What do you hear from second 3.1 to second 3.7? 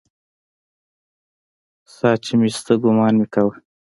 مې کاوه.